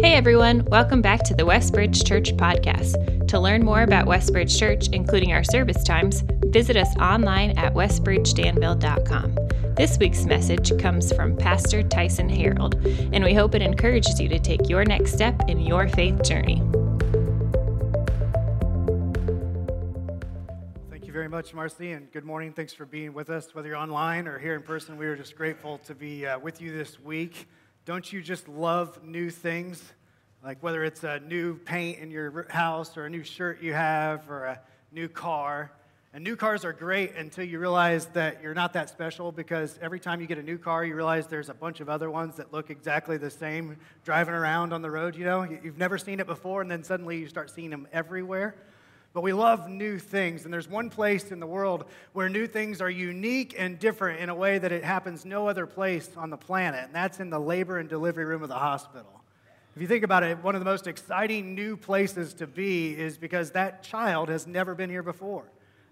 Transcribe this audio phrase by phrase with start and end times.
[0.00, 3.26] Hey everyone, welcome back to the Westbridge Church podcast.
[3.26, 9.74] To learn more about Westbridge Church, including our service times, visit us online at westbridgedanville.com.
[9.74, 12.76] This week's message comes from Pastor Tyson Harold,
[13.12, 16.62] and we hope it encourages you to take your next step in your faith journey.
[20.90, 22.52] Thank you very much, Marcy, and good morning.
[22.52, 24.96] Thanks for being with us, whether you're online or here in person.
[24.96, 27.48] We are just grateful to be uh, with you this week.
[27.88, 29.94] Don't you just love new things?
[30.42, 34.30] Like whether it's a new paint in your house or a new shirt you have
[34.30, 34.60] or a
[34.92, 35.72] new car.
[36.14, 40.00] And new cars are great until you realize that you're not that special because every
[40.00, 42.52] time you get a new car, you realize there's a bunch of other ones that
[42.52, 45.16] look exactly the same driving around on the road.
[45.16, 48.54] You know, you've never seen it before, and then suddenly you start seeing them everywhere.
[49.12, 52.80] But we love new things, and there's one place in the world where new things
[52.80, 56.36] are unique and different in a way that it happens no other place on the
[56.36, 59.17] planet, and that's in the labor and delivery room of the hospital.
[59.78, 63.16] If you think about it, one of the most exciting new places to be is
[63.16, 65.44] because that child has never been here before.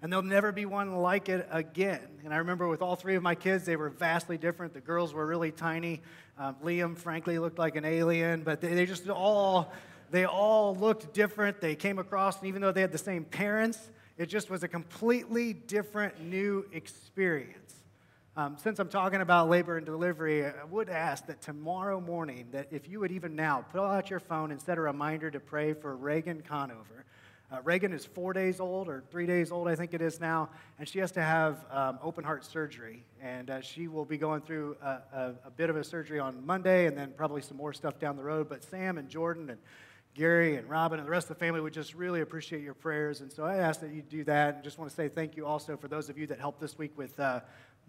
[0.02, 2.00] And there'll never be one like it again.
[2.24, 4.74] And I remember with all three of my kids, they were vastly different.
[4.74, 6.02] The girls were really tiny.
[6.36, 9.72] Um, Liam, frankly, looked like an alien, but they, they just all
[10.10, 11.60] they all looked different.
[11.60, 13.78] They came across, and even though they had the same parents,
[14.18, 17.75] it just was a completely different new experience.
[18.38, 22.68] Um, since I'm talking about labor and delivery, I would ask that tomorrow morning, that
[22.70, 25.72] if you would even now pull out your phone and set a reminder to pray
[25.72, 27.06] for Reagan Conover.
[27.50, 30.50] Uh, Reagan is four days old, or three days old, I think it is now,
[30.78, 33.06] and she has to have um, open heart surgery.
[33.22, 36.44] And uh, she will be going through a, a, a bit of a surgery on
[36.44, 38.50] Monday, and then probably some more stuff down the road.
[38.50, 39.58] But Sam and Jordan and
[40.16, 43.20] Gary and Robin and the rest of the family would just really appreciate your prayers.
[43.20, 44.56] And so I ask that you do that.
[44.56, 46.78] And just want to say thank you also for those of you that helped this
[46.78, 47.40] week with uh,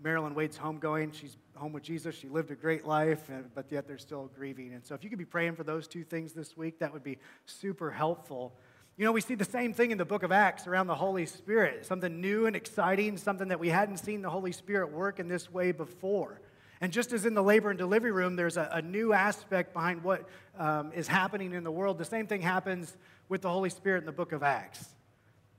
[0.01, 1.13] Marilyn Wade's homegoing.
[1.13, 2.15] She's home with Jesus.
[2.15, 4.73] She lived a great life, and, but yet they're still grieving.
[4.73, 7.03] And so if you could be praying for those two things this week, that would
[7.03, 8.53] be super helpful.
[8.95, 11.25] You know, we see the same thing in the book of Acts around the Holy
[11.25, 15.27] Spirit something new and exciting, something that we hadn't seen the Holy Spirit work in
[15.27, 16.41] this way before.
[16.79, 20.03] And just as in the labor and delivery room, there's a, a new aspect behind
[20.03, 22.95] what um, is happening in the world, the same thing happens
[23.29, 24.85] with the Holy Spirit in the book of Acts.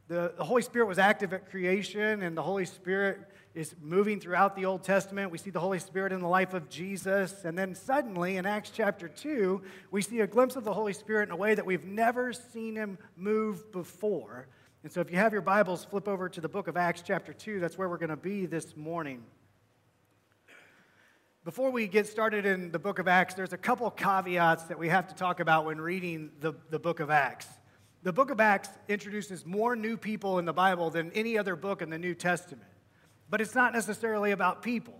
[0.08, 3.20] The, the Holy Spirit was active at creation, and the Holy Spirit
[3.54, 5.30] is moving throughout the Old Testament.
[5.30, 7.44] We see the Holy Spirit in the life of Jesus.
[7.44, 9.60] And then suddenly, in Acts chapter 2,
[9.90, 12.74] we see a glimpse of the Holy Spirit in a way that we've never seen
[12.74, 14.48] him move before.
[14.82, 17.34] And so, if you have your Bibles, flip over to the book of Acts chapter
[17.34, 17.60] 2.
[17.60, 19.24] That's where we're going to be this morning.
[21.44, 24.88] Before we get started in the book of Acts, there's a couple caveats that we
[24.88, 27.46] have to talk about when reading the, the book of Acts.
[28.02, 31.82] The book of Acts introduces more new people in the Bible than any other book
[31.82, 32.70] in the New Testament.
[33.28, 34.94] But it's not necessarily about people.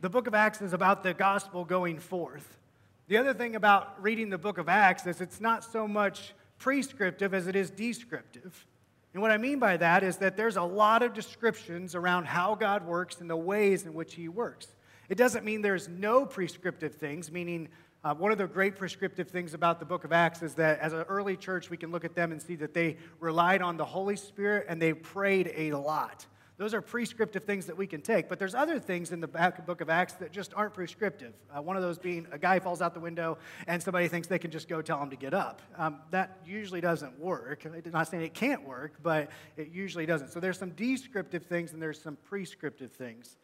[0.00, 2.58] The book of Acts is about the gospel going forth.
[3.06, 7.32] The other thing about reading the book of Acts is it's not so much prescriptive
[7.32, 8.66] as it is descriptive.
[9.12, 12.54] And what I mean by that is that there's a lot of descriptions around how
[12.54, 14.68] God works and the ways in which He works.
[15.08, 17.68] It doesn't mean there's no prescriptive things, meaning
[18.02, 20.92] uh, one of the great prescriptive things about the book of Acts is that as
[20.94, 23.84] an early church, we can look at them and see that they relied on the
[23.84, 26.26] Holy Spirit and they prayed a lot.
[26.56, 28.28] Those are prescriptive things that we can take.
[28.28, 31.32] But there's other things in the book of Acts that just aren't prescriptive.
[31.50, 34.38] Uh, one of those being a guy falls out the window and somebody thinks they
[34.38, 35.62] can just go tell him to get up.
[35.78, 37.64] Um, that usually doesn't work.
[37.64, 40.32] I'm not saying it can't work, but it usually doesn't.
[40.32, 43.38] So there's some descriptive things and there's some prescriptive things.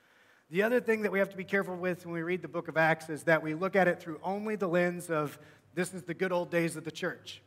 [0.48, 2.68] The other thing that we have to be careful with when we read the book
[2.68, 5.36] of Acts is that we look at it through only the lens of
[5.74, 7.42] this is the good old days of the church.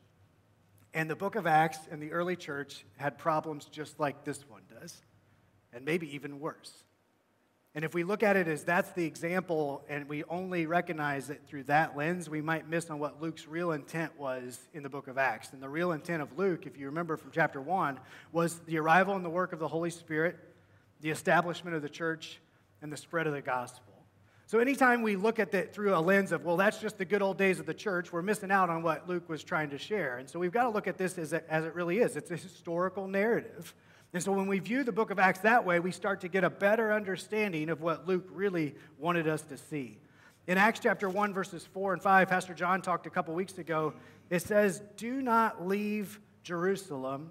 [0.93, 4.63] And the book of Acts and the early church had problems just like this one
[4.81, 5.01] does,
[5.71, 6.83] and maybe even worse.
[7.73, 11.43] And if we look at it as that's the example and we only recognize it
[11.47, 15.07] through that lens, we might miss on what Luke's real intent was in the book
[15.07, 15.53] of Acts.
[15.53, 17.97] And the real intent of Luke, if you remember from chapter 1,
[18.33, 20.37] was the arrival and the work of the Holy Spirit,
[20.99, 22.41] the establishment of the church,
[22.81, 23.93] and the spread of the gospel.
[24.49, 27.21] So, anytime we look at it through a lens of, well, that's just the good
[27.21, 30.17] old days of the church, we're missing out on what Luke was trying to share.
[30.17, 32.31] And so, we've got to look at this as it, as it really is it's
[32.31, 33.75] a historical narrative.
[34.11, 36.43] And so, when we view the book of Acts that way, we start to get
[36.43, 39.99] a better understanding of what Luke really wanted us to see.
[40.47, 43.93] In Acts chapter 1, verses 4 and 5, Pastor John talked a couple weeks ago.
[44.31, 47.29] It says, Do not leave Jerusalem,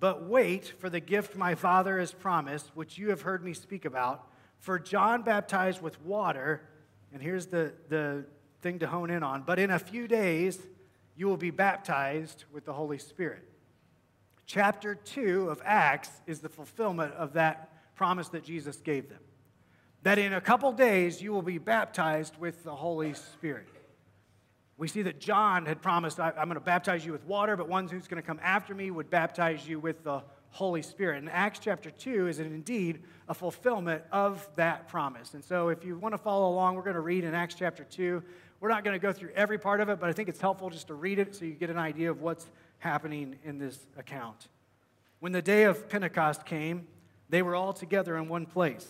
[0.00, 3.84] but wait for the gift my Father has promised, which you have heard me speak
[3.84, 4.28] about.
[4.58, 6.62] For John baptized with water,
[7.12, 8.24] and here's the, the
[8.60, 10.58] thing to hone in on, but in a few days
[11.16, 13.44] you will be baptized with the Holy Spirit.
[14.46, 19.18] Chapter 2 of Acts is the fulfillment of that promise that Jesus gave them.
[20.04, 23.68] That in a couple days you will be baptized with the Holy Spirit.
[24.76, 27.88] We see that John had promised, I'm going to baptize you with water, but one
[27.88, 31.18] who's going to come after me would baptize you with the Holy Spirit.
[31.18, 35.34] And Acts chapter 2 is indeed a fulfillment of that promise.
[35.34, 37.84] And so if you want to follow along, we're going to read in Acts chapter
[37.84, 38.22] 2.
[38.60, 40.70] We're not going to go through every part of it, but I think it's helpful
[40.70, 42.46] just to read it so you get an idea of what's
[42.78, 44.48] happening in this account.
[45.20, 46.86] When the day of Pentecost came,
[47.28, 48.86] they were all together in one place.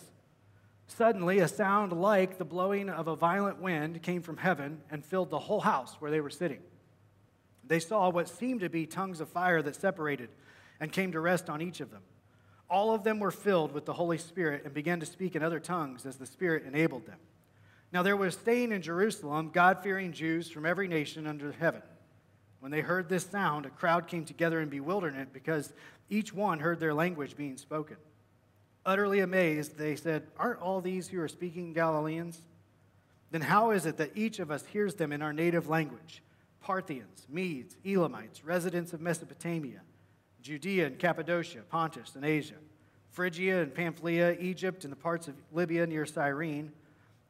[0.87, 5.29] Suddenly, a sound like the blowing of a violent wind came from heaven and filled
[5.29, 6.61] the whole house where they were sitting.
[7.67, 10.31] They saw what seemed to be tongues of fire that separated
[10.81, 12.03] and came to rest on each of them.
[12.71, 15.61] All of them were filled with the Holy Spirit and began to speak in other
[15.61, 17.19] tongues as the Spirit enabled them.
[17.93, 21.83] Now there was staying in Jerusalem God fearing Jews from every nation under heaven.
[22.61, 25.73] When they heard this sound, a crowd came together in bewilderment because
[26.11, 27.97] each one heard their language being spoken.
[28.85, 32.43] Utterly amazed, they said, Aren't all these who are speaking Galileans?
[33.31, 36.23] Then how is it that each of us hears them in our native language?
[36.61, 39.83] Parthians, Medes, Elamites, residents of Mesopotamia,
[40.49, 42.55] Judea and Cappadocia, Pontus and Asia,
[43.11, 46.73] Phrygia and Pamphylia, Egypt and the parts of Libya near Cyrene,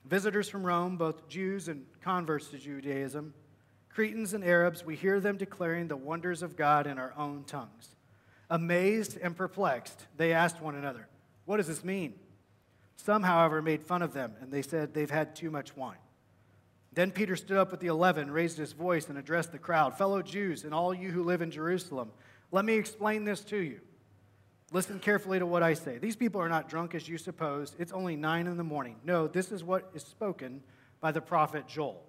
[0.05, 3.35] visitors from Rome, both Jews and converts to Judaism,
[3.89, 7.97] Cretans and Arabs, we hear them declaring the wonders of God in our own tongues.
[8.51, 11.09] Amazed and perplexed, they asked one another,
[11.45, 12.15] what does this mean?
[12.95, 15.99] Some, however, made fun of them, and they said they've had too much wine.
[16.93, 20.23] Then Peter stood up with the eleven, raised his voice, and addressed the crowd Fellow
[20.23, 22.13] Jews, and all you who live in Jerusalem,
[22.51, 23.81] let me explain this to you.
[24.71, 25.99] Listen carefully to what I say.
[25.99, 27.75] These people are not drunk as you suppose.
[27.79, 28.97] It's only nine in the morning.
[29.05, 30.63] No, this is what is spoken
[31.01, 32.05] by the prophet Joel.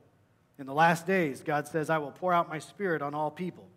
[0.57, 3.67] In the last days, God says, I will pour out my spirit on all people.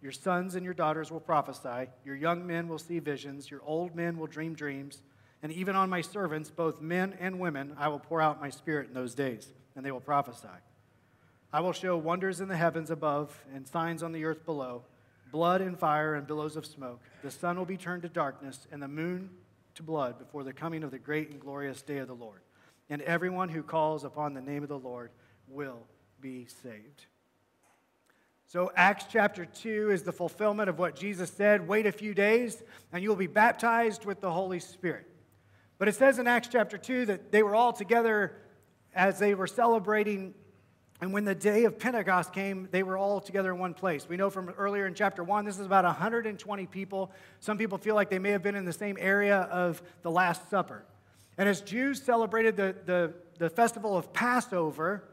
[0.00, 1.90] Your sons and your daughters will prophesy.
[2.04, 3.50] Your young men will see visions.
[3.50, 5.02] Your old men will dream dreams.
[5.42, 8.88] And even on my servants, both men and women, I will pour out my spirit
[8.88, 10.48] in those days, and they will prophesy.
[11.52, 14.84] I will show wonders in the heavens above and signs on the earth below
[15.30, 17.00] blood and fire and billows of smoke.
[17.22, 19.30] The sun will be turned to darkness and the moon
[19.74, 22.40] to blood before the coming of the great and glorious day of the Lord.
[22.88, 25.10] And everyone who calls upon the name of the Lord
[25.48, 25.86] will
[26.20, 27.06] be saved.
[28.46, 32.62] So, Acts chapter 2 is the fulfillment of what Jesus said wait a few days,
[32.92, 35.06] and you'll be baptized with the Holy Spirit.
[35.78, 38.32] But it says in Acts chapter 2 that they were all together
[38.92, 40.34] as they were celebrating.
[41.00, 44.06] And when the day of Pentecost came, they were all together in one place.
[44.08, 47.10] We know from earlier in chapter 1, this is about 120 people.
[47.40, 50.50] Some people feel like they may have been in the same area of the Last
[50.50, 50.84] Supper.
[51.38, 55.04] And as Jews celebrated the, the, the festival of Passover,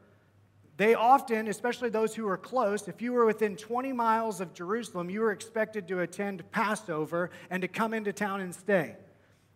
[0.76, 5.10] they often, especially those who were close, if you were within 20 miles of Jerusalem,
[5.10, 8.98] you were expected to attend Passover and to come into town and stay.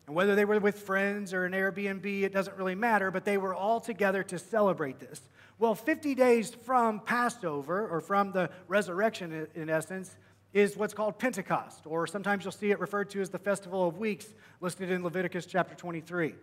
[0.08, 3.38] And whether they were with friends or an Airbnb, it doesn't really matter, but they
[3.38, 5.22] were all together to celebrate this.
[5.62, 10.18] Well, 50 days from Passover, or from the resurrection in essence,
[10.54, 14.00] is what's called Pentecost, or sometimes you'll see it referred to as the Festival of
[14.00, 14.26] Weeks,
[14.60, 16.34] listed in Leviticus chapter 23.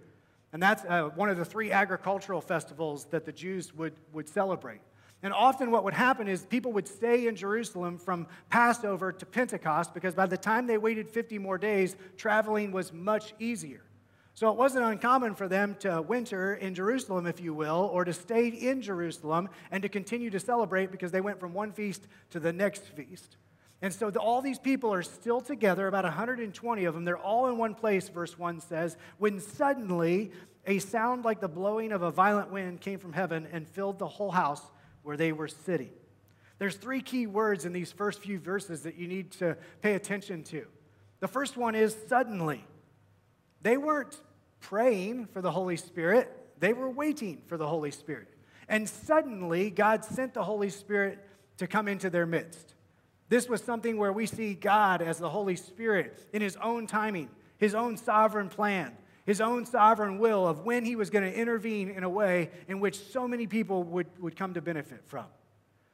[0.52, 4.82] And that's uh, one of the three agricultural festivals that the Jews would, would celebrate.
[5.24, 9.94] And often, what would happen is people would stay in Jerusalem from Passover to Pentecost
[9.94, 13.82] because by the time they waited 50 more days, traveling was much easier.
[14.38, 18.12] So it wasn't uncommon for them to winter in Jerusalem, if you will, or to
[18.12, 22.38] stay in Jerusalem and to continue to celebrate because they went from one feast to
[22.38, 23.36] the next feast.
[23.82, 27.04] And so the, all these people are still together, about 120 of them.
[27.04, 30.30] They're all in one place, verse 1 says, when suddenly
[30.68, 34.06] a sound like the blowing of a violent wind came from heaven and filled the
[34.06, 34.62] whole house
[35.02, 35.90] where they were sitting.
[36.60, 40.44] There's three key words in these first few verses that you need to pay attention
[40.44, 40.64] to.
[41.18, 42.64] The first one is suddenly.
[43.62, 44.16] They weren't
[44.60, 48.28] praying for the Holy Spirit, they were waiting for the Holy Spirit.
[48.68, 51.24] And suddenly, God sent the Holy Spirit
[51.56, 52.74] to come into their midst.
[53.28, 57.28] This was something where we see God as the Holy Spirit in His own timing,
[57.58, 58.96] His own sovereign plan,
[59.28, 62.80] his own sovereign will of when he was going to intervene in a way in
[62.80, 65.26] which so many people would, would come to benefit from.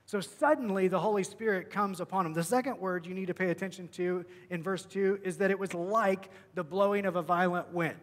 [0.07, 2.33] So suddenly the Holy Spirit comes upon him.
[2.33, 5.59] The second word you need to pay attention to in verse 2 is that it
[5.59, 7.99] was like the blowing of a violent wind.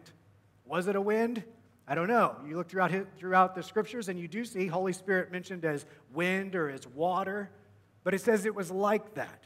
[0.72, 1.44] Was it a wind?
[1.86, 2.34] I don't know.
[2.48, 6.54] You look throughout, throughout the scriptures and you do see Holy Spirit mentioned as wind
[6.54, 7.50] or as water,
[8.04, 9.44] but it says it was like that.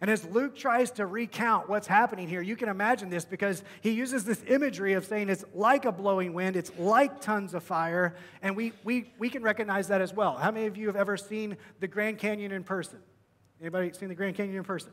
[0.00, 3.90] And as Luke tries to recount what's happening here, you can imagine this because he
[3.90, 8.14] uses this imagery of saying it's like a blowing wind, it's like tons of fire,
[8.40, 10.36] and we, we, we can recognize that as well.
[10.36, 13.00] How many of you have ever seen the Grand Canyon in person?
[13.60, 14.92] Anybody seen the Grand Canyon in person?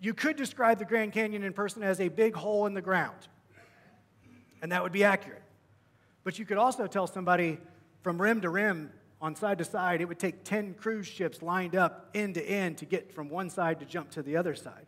[0.00, 3.28] You could describe the Grand Canyon in person as a big hole in the ground,
[4.62, 5.42] and that would be accurate.
[6.24, 7.58] But you could also tell somebody
[8.02, 11.74] from rim to rim, on side to side, it would take 10 cruise ships lined
[11.74, 14.86] up end to end to get from one side to jump to the other side.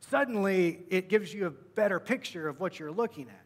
[0.00, 3.42] Suddenly, it gives you a better picture of what you're looking at.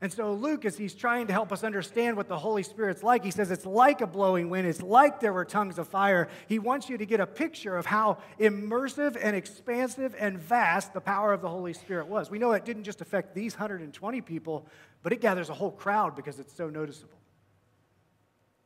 [0.00, 3.24] And so, Luke, as he's trying to help us understand what the Holy Spirit's like,
[3.24, 6.28] he says it's like a blowing wind, it's like there were tongues of fire.
[6.46, 11.00] He wants you to get a picture of how immersive and expansive and vast the
[11.00, 12.30] power of the Holy Spirit was.
[12.30, 14.66] We know it didn't just affect these 120 people,
[15.04, 17.18] but it gathers a whole crowd because it's so noticeable.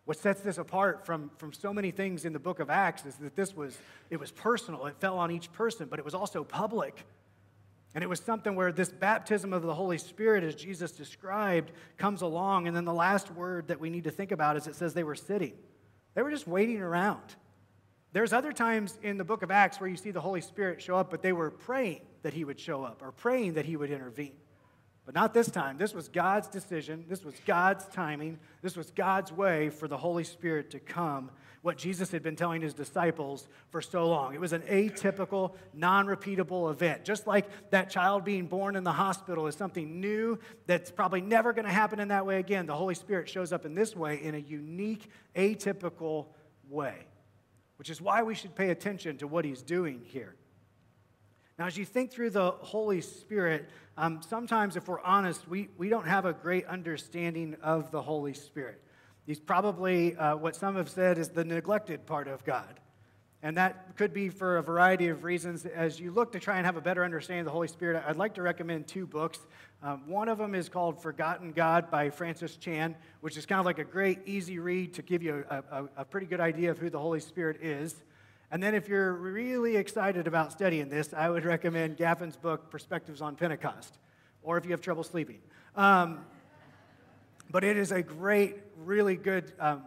[0.04, 3.16] What sets this apart from, from so many things in the book of Acts is
[3.16, 3.76] that this was,
[4.09, 4.87] it was personal.
[4.87, 7.04] It fell on each person, but it was also public.
[7.95, 12.23] And it was something where this baptism of the Holy Spirit, as Jesus described, comes
[12.23, 12.68] along.
[12.68, 15.02] And then the last word that we need to think about is it says they
[15.02, 15.54] were sitting.
[16.14, 17.35] They were just waiting around.
[18.12, 20.97] There's other times in the book of Acts where you see the Holy Spirit show
[20.97, 23.90] up, but they were praying that he would show up or praying that he would
[23.90, 24.37] intervene.
[25.09, 25.79] But not this time.
[25.79, 27.07] This was God's decision.
[27.09, 28.38] This was God's timing.
[28.61, 31.31] This was God's way for the Holy Spirit to come,
[31.62, 34.35] what Jesus had been telling his disciples for so long.
[34.35, 37.07] It was an atypical, non repeatable event.
[37.07, 41.55] Just like that child being born in the hospital is something new that's probably never
[41.55, 42.67] going to happen in that way again.
[42.67, 46.27] The Holy Spirit shows up in this way in a unique, atypical
[46.69, 47.07] way,
[47.77, 50.35] which is why we should pay attention to what he's doing here.
[51.59, 55.88] Now, as you think through the Holy Spirit, um, sometimes, if we're honest, we, we
[55.88, 58.81] don't have a great understanding of the Holy Spirit.
[59.27, 62.79] He's probably uh, what some have said is the neglected part of God.
[63.43, 65.67] And that could be for a variety of reasons.
[65.67, 68.17] As you look to try and have a better understanding of the Holy Spirit, I'd
[68.17, 69.41] like to recommend two books.
[69.83, 73.67] Um, one of them is called Forgotten God by Francis Chan, which is kind of
[73.67, 76.79] like a great, easy read to give you a, a, a pretty good idea of
[76.79, 77.97] who the Holy Spirit is.
[78.50, 83.21] And then, if you're really excited about studying this, I would recommend Gaffin's book, Perspectives
[83.21, 83.99] on Pentecost,
[84.43, 85.40] or if you have trouble sleeping.
[85.76, 86.25] Um,
[87.50, 89.83] but it is a great, really good um,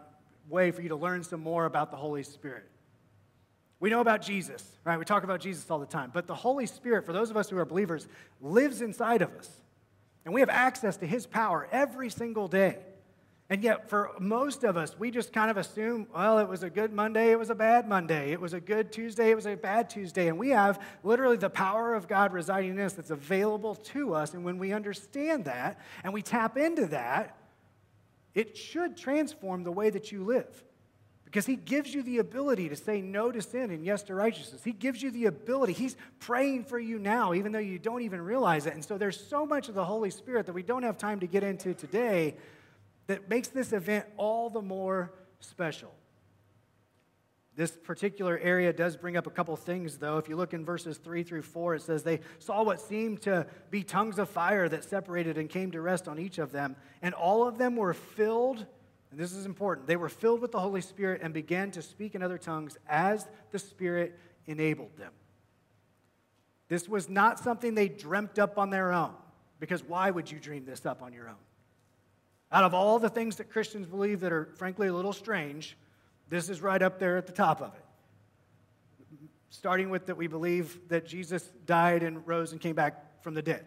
[0.48, 2.68] way for you to learn some more about the Holy Spirit.
[3.80, 4.96] We know about Jesus, right?
[4.96, 6.12] We talk about Jesus all the time.
[6.14, 8.06] But the Holy Spirit, for those of us who are believers,
[8.40, 9.50] lives inside of us.
[10.24, 12.78] And we have access to his power every single day.
[13.50, 16.70] And yet, for most of us, we just kind of assume, well, it was a
[16.70, 18.32] good Monday, it was a bad Monday.
[18.32, 20.28] It was a good Tuesday, it was a bad Tuesday.
[20.28, 24.32] And we have literally the power of God residing in us that's available to us.
[24.32, 27.36] And when we understand that and we tap into that,
[28.34, 30.64] it should transform the way that you live.
[31.24, 34.62] Because he gives you the ability to say no to sin and yes to righteousness.
[34.62, 35.72] He gives you the ability.
[35.72, 38.74] He's praying for you now, even though you don't even realize it.
[38.74, 41.26] And so there's so much of the Holy Spirit that we don't have time to
[41.26, 42.36] get into today
[43.06, 45.92] that makes this event all the more special.
[47.54, 50.16] This particular area does bring up a couple things, though.
[50.16, 53.46] If you look in verses 3 through 4, it says, They saw what seemed to
[53.70, 56.76] be tongues of fire that separated and came to rest on each of them.
[57.02, 58.64] And all of them were filled,
[59.10, 62.14] and this is important, they were filled with the Holy Spirit and began to speak
[62.14, 65.12] in other tongues as the Spirit enabled them.
[66.68, 69.12] This was not something they dreamt up on their own,
[69.60, 71.36] because why would you dream this up on your own?
[72.52, 75.76] Out of all the things that Christians believe that are frankly a little strange,
[76.28, 77.84] this is right up there at the top of it.
[79.48, 83.42] Starting with that we believe that Jesus died and rose and came back from the
[83.42, 83.64] dead.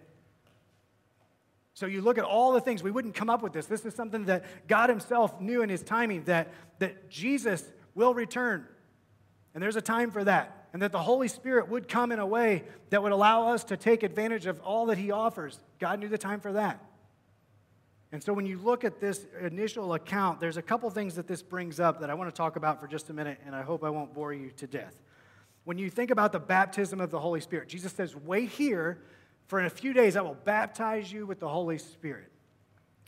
[1.74, 3.66] So you look at all the things, we wouldn't come up with this.
[3.66, 7.64] This is something that God Himself knew in His timing that, that Jesus
[7.96, 8.66] will return.
[9.54, 10.68] And there's a time for that.
[10.74, 13.78] And that the Holy Spirit would come in a way that would allow us to
[13.78, 15.60] take advantage of all that He offers.
[15.80, 16.85] God knew the time for that.
[18.16, 21.44] And so when you look at this initial account, there's a couple things that this
[21.44, 23.84] brings up that I want to talk about for just a minute, and I hope
[23.84, 24.96] I won't bore you to death.
[25.66, 29.02] When you think about the baptism of the Holy Spirit, Jesus says, Wait here,
[29.48, 32.32] for in a few days I will baptize you with the Holy Spirit.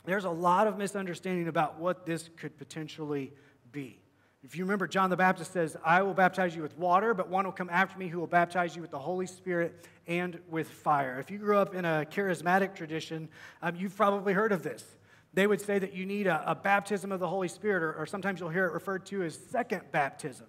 [0.04, 3.32] There's a lot of misunderstanding about what this could potentially
[3.72, 4.02] be.
[4.44, 7.46] If you remember, John the Baptist says, I will baptize you with water, but one
[7.46, 11.18] will come after me who will baptize you with the Holy Spirit and with fire.
[11.18, 13.30] If you grew up in a charismatic tradition,
[13.62, 14.97] um, you've probably heard of this.
[15.34, 18.06] They would say that you need a, a baptism of the Holy Spirit, or, or
[18.06, 20.46] sometimes you'll hear it referred to as second baptism.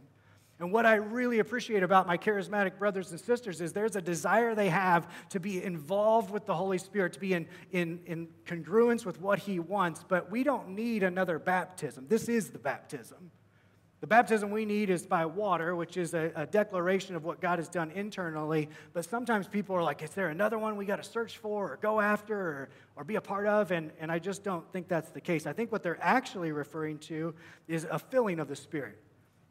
[0.59, 4.53] And what I really appreciate about my charismatic brothers and sisters is there's a desire
[4.55, 9.05] they have to be involved with the Holy Spirit, to be in, in, in congruence
[9.05, 12.07] with what He wants, but we don't need another baptism.
[12.09, 13.31] This is the baptism.
[14.01, 17.60] The baptism we need is by water, which is a, a, declaration of what God
[17.60, 18.70] has done internally.
[18.94, 21.77] But sometimes people are like, is there another one we got to search for or
[21.82, 23.72] go after or, or be a part of?
[23.72, 25.46] And, and I just don't think that's the case.
[25.46, 27.36] I think what they're actually referring to
[27.68, 28.98] is a filling of the Spirit.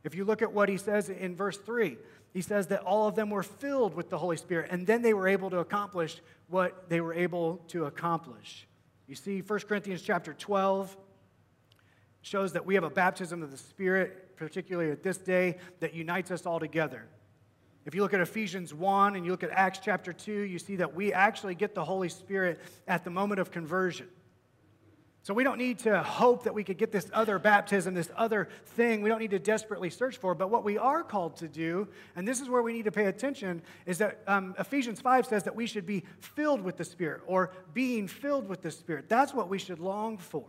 [0.02, 1.98] If you look at what he says in verse 3,
[2.32, 5.12] he says that all of them were filled with the Holy Spirit, and then they
[5.12, 8.66] were able to accomplish what they were able to accomplish.
[9.06, 10.96] You see, 1 Corinthians chapter 12
[12.22, 16.30] shows that we have a baptism of the Spirit particularly at this day, that unites
[16.30, 17.06] us all together.
[17.84, 20.76] If you look at Ephesians 1 and you look at Acts chapter 2, you see
[20.76, 24.08] that we actually get the Holy Spirit at the moment of conversion.
[25.22, 28.48] So we don't need to hope that we could get this other baptism, this other
[28.64, 29.02] thing.
[29.02, 30.34] We don't need to desperately search for.
[30.34, 33.06] But what we are called to do, and this is where we need to pay
[33.06, 37.22] attention, is that um, Ephesians 5 says that we should be filled with the Spirit
[37.26, 39.08] or being filled with the Spirit.
[39.08, 40.46] That's what we should long for.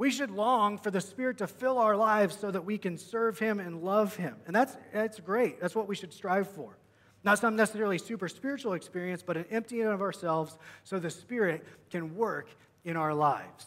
[0.00, 3.38] We should long for the Spirit to fill our lives so that we can serve
[3.38, 4.34] Him and love Him.
[4.46, 5.60] And that's, that's great.
[5.60, 6.78] That's what we should strive for.
[7.22, 12.16] Not some necessarily super spiritual experience, but an emptying of ourselves so the Spirit can
[12.16, 12.48] work
[12.82, 13.66] in our lives.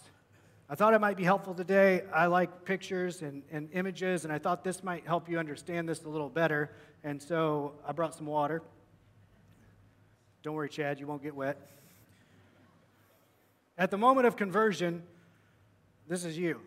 [0.68, 2.02] I thought it might be helpful today.
[2.12, 6.04] I like pictures and, and images, and I thought this might help you understand this
[6.04, 6.72] a little better.
[7.04, 8.64] And so I brought some water.
[10.42, 11.60] Don't worry, Chad, you won't get wet.
[13.78, 15.04] At the moment of conversion,
[16.08, 16.60] this is you.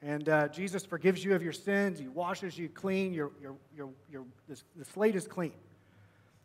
[0.00, 1.98] And uh, Jesus forgives you of your sins.
[1.98, 3.12] He washes you clean.
[3.12, 5.52] Your, your, your, your, the, the slate is clean.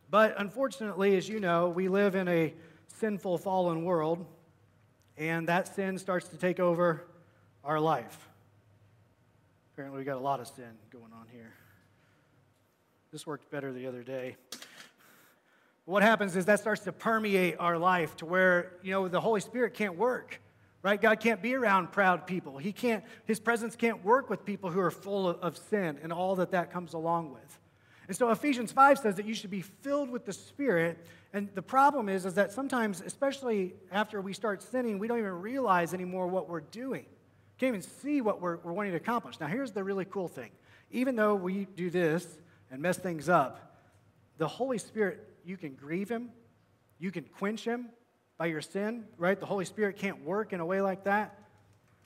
[0.10, 2.54] But unfortunately, as you know, we live in a
[2.88, 4.26] sinful, fallen world
[5.18, 7.06] and that sin starts to take over
[7.64, 8.30] our life.
[9.74, 11.54] Apparently, we got a lot of sin going on here.
[13.12, 14.36] This worked better the other day.
[15.86, 19.42] What happens is that starts to permeate our life to where, you know, the Holy
[19.42, 20.40] Spirit can't work,
[20.84, 21.02] right?
[21.02, 22.58] God can't be around proud people.
[22.58, 26.36] He can't, his presence can't work with people who are full of, sin and all
[26.36, 27.60] that that comes along with.
[28.08, 31.08] And so Ephesians 5 says that you should be filled with the Spirit.
[31.32, 35.42] And the problem is, is that sometimes, especially after we start sinning, we don't even
[35.42, 37.06] realize anymore what we're doing.
[37.60, 39.40] Can't even see what we're, we're wanting to accomplish.
[39.40, 40.52] Now, here's the really cool thing.
[40.92, 42.28] Even though we do this
[42.70, 43.80] and mess things up,
[44.38, 46.30] the Holy Spirit, you can grieve Him,
[47.00, 47.90] you can quench Him
[48.44, 49.40] by your sin, right?
[49.40, 51.40] The Holy Spirit can't work in a way like that.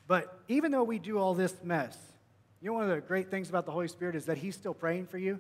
[0.06, 1.98] But even though we do all this mess,
[2.62, 4.76] you know, one of the great things about the Holy Spirit is that He's still
[4.76, 5.40] praying for you.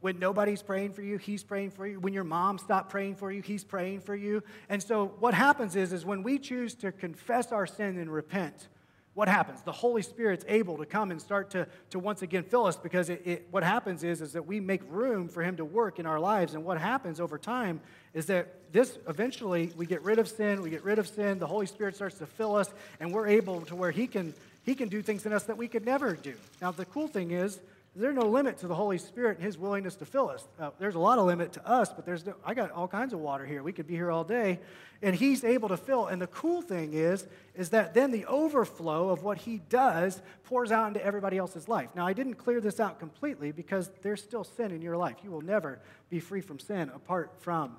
[0.00, 2.00] When nobody's praying for you, he's praying for you.
[2.00, 4.42] When your mom stopped praying for you, he's praying for you.
[4.70, 8.68] And so what happens is, is when we choose to confess our sin and repent,
[9.14, 9.60] what happens?
[9.60, 13.10] The Holy Spirit's able to come and start to, to once again fill us because
[13.10, 16.06] it, it, what happens is, is that we make room for Him to work in
[16.06, 16.54] our lives.
[16.54, 17.80] And what happens over time
[18.14, 21.46] is that this eventually we get rid of sin, we get rid of sin, the
[21.46, 24.32] Holy Spirit starts to fill us, and we're able to where He can,
[24.64, 26.34] he can do things in us that we could never do.
[26.62, 27.60] Now, the cool thing is,
[27.94, 30.46] there's no limit to the Holy Spirit and His willingness to fill us.
[30.58, 33.12] Uh, there's a lot of limit to us, but there's no, I got all kinds
[33.12, 33.62] of water here.
[33.62, 34.60] We could be here all day,
[35.02, 36.06] and He's able to fill.
[36.06, 40.72] And the cool thing is, is that then the overflow of what He does pours
[40.72, 41.90] out into everybody else's life.
[41.94, 45.16] Now, I didn't clear this out completely because there's still sin in your life.
[45.22, 45.78] You will never
[46.08, 47.76] be free from sin apart from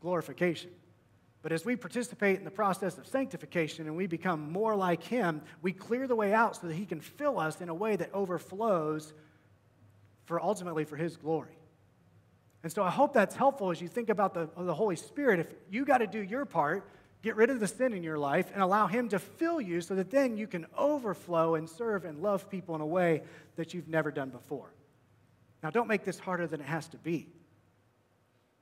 [0.00, 0.70] glorification.
[1.44, 5.42] But as we participate in the process of sanctification and we become more like Him,
[5.60, 8.08] we clear the way out so that He can fill us in a way that
[8.14, 9.12] overflows
[10.24, 11.58] for ultimately for His glory.
[12.62, 15.38] And so I hope that's helpful as you think about the, the Holy Spirit.
[15.38, 16.88] If you got to do your part,
[17.20, 19.94] get rid of the sin in your life and allow Him to fill you so
[19.96, 23.22] that then you can overflow and serve and love people in a way
[23.56, 24.72] that you've never done before.
[25.62, 27.28] Now, don't make this harder than it has to be.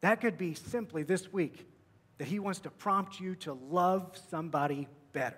[0.00, 1.68] That could be simply this week
[2.18, 5.36] that He wants to prompt you to love somebody better.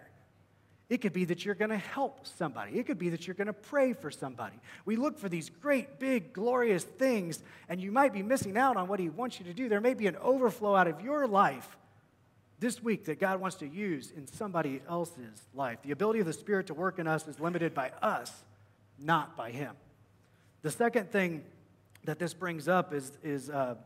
[0.91, 2.79] It could be that you're going to help somebody.
[2.79, 4.57] It could be that you're going to pray for somebody.
[4.85, 8.87] We look for these great, big, glorious things, and you might be missing out on
[8.87, 9.69] what He wants you to do.
[9.69, 11.77] There may be an overflow out of your life
[12.61, 15.79] this week that God wants to use in somebody else's life.
[15.83, 18.33] The ability of the Spirit to work in us is limited by us,
[18.99, 19.75] not by Him.
[20.63, 21.45] The second thing
[22.05, 23.77] that this brings up is, is uh,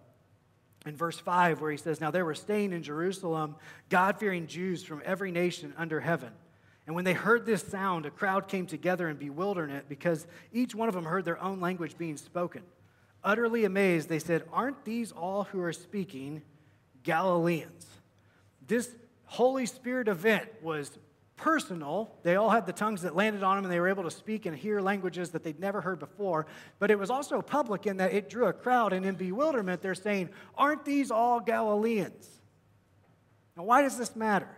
[0.87, 3.57] in verse 5, where he says, Now there were staying in Jerusalem
[3.89, 6.33] God fearing Jews from every nation under heaven.
[6.87, 10.89] And when they heard this sound, a crowd came together in bewilderment because each one
[10.89, 12.63] of them heard their own language being spoken.
[13.23, 16.43] Utterly amazed, they said, Aren't these all who are speaking
[17.03, 17.87] Galileans?
[18.67, 18.91] This
[19.25, 20.99] Holy Spirit event was
[21.39, 22.15] personal.
[22.23, 24.45] They all had the tongues that landed on them and they were able to speak
[24.45, 26.47] and hear languages that they'd never heard before.
[26.79, 29.95] But it was also public in that it drew a crowd, and in bewilderment, they're
[29.95, 32.29] saying, Aren't these all Galileans?
[33.57, 34.49] Now, why does this matter?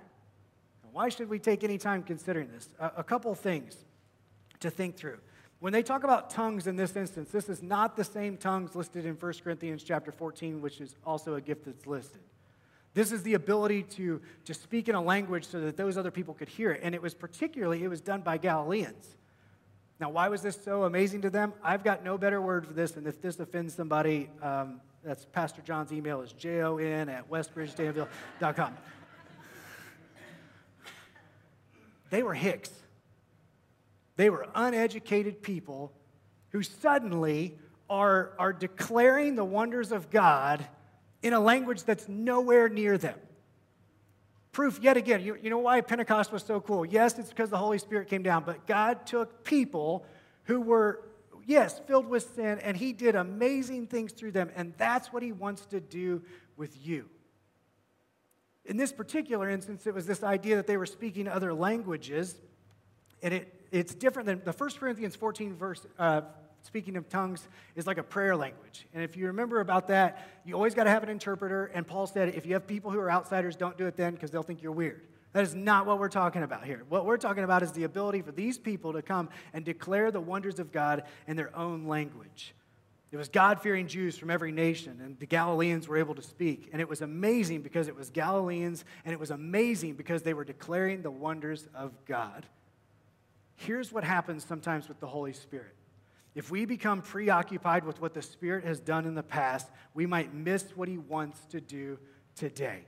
[0.92, 2.68] Why should we take any time considering this?
[2.80, 3.76] A, a couple things
[4.58, 5.18] to think through.
[5.60, 9.04] When they talk about tongues in this instance, this is not the same tongues listed
[9.04, 12.22] in 1 Corinthians chapter 14, which is also a gift that's listed.
[12.92, 16.35] This is the ability to, to speak in a language so that those other people
[16.35, 16.81] could hear it.
[16.83, 19.16] And it was particularly, it was done by Galileans.
[20.00, 21.53] Now, why was this so amazing to them?
[21.62, 25.61] I've got no better word for this, and if this offends somebody, um, that's Pastor
[25.62, 28.76] John's email is jon at westbridgedanville.com.
[32.09, 32.70] they were hicks.
[34.16, 35.92] They were uneducated people
[36.50, 40.66] who suddenly are, are declaring the wonders of God
[41.22, 43.18] in a language that's nowhere near them.
[44.52, 46.85] Proof, yet again, you, you know why Pentecost was so cool?
[46.85, 50.04] Yes, it's because the Holy Spirit came down, but God took people
[50.44, 51.02] who were,
[51.46, 55.30] yes, filled with sin, and He did amazing things through them, and that's what He
[55.30, 56.22] wants to do
[56.56, 57.09] with you.
[58.64, 62.35] In this particular instance, it was this idea that they were speaking other languages,
[63.22, 66.22] and it, it's different than the 1 Corinthians 14, verse, uh,
[66.62, 68.86] speaking of tongues is like a prayer language.
[68.94, 71.66] And if you remember about that, you always got to have an interpreter.
[71.74, 74.30] And Paul said, if you have people who are outsiders, don't do it then because
[74.30, 75.06] they'll think you're weird.
[75.32, 76.82] That is not what we're talking about here.
[76.88, 80.20] What we're talking about is the ability for these people to come and declare the
[80.20, 82.54] wonders of God in their own language.
[83.12, 86.68] It was God fearing Jews from every nation, and the Galileans were able to speak.
[86.72, 90.44] And it was amazing because it was Galileans, and it was amazing because they were
[90.44, 92.46] declaring the wonders of God.
[93.56, 95.74] Here's what happens sometimes with the Holy Spirit
[96.34, 100.32] if we become preoccupied with what the Spirit has done in the past, we might
[100.32, 101.98] miss what He wants to do
[102.36, 102.84] today.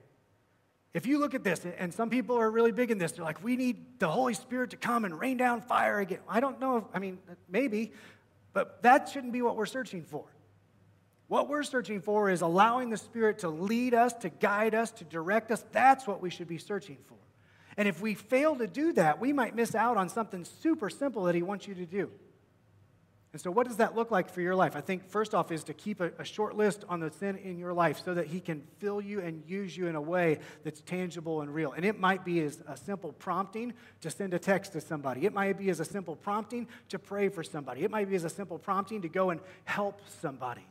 [0.95, 3.43] If you look at this, and some people are really big in this, they're like,
[3.43, 6.21] we need the Holy Spirit to come and rain down fire again.
[6.29, 7.93] I don't know, if, I mean, maybe,
[8.53, 10.25] but that shouldn't be what we're searching for.
[11.29, 15.05] What we're searching for is allowing the Spirit to lead us, to guide us, to
[15.05, 15.65] direct us.
[15.73, 17.17] That's what we should be searching for.
[17.79, 21.25] And if we fail to do that, we might miss out on something super simple
[21.25, 22.11] that He wants you to do.
[23.33, 24.77] And so, what does that look like for your life?
[24.77, 27.59] I think first off is to keep a, a, short list on the sin in
[27.59, 30.83] your life so that He can fill you and use you in a way that's
[30.83, 31.73] tangible and real.
[31.73, 35.33] And it might be as a simple prompting to send a text to somebody, it
[35.33, 38.31] might be as a simple prompting to pray for somebody, it might be as a
[38.31, 40.67] simple prompting to go and help somebody.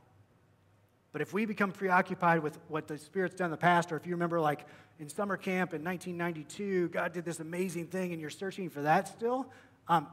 [1.13, 4.05] But if we become preoccupied with what the Spirit's done in the past, or if
[4.05, 4.65] you remember, like
[4.99, 9.07] in summer camp in 1992, God did this amazing thing and you're searching for that
[9.07, 9.47] still,
[9.87, 10.07] um,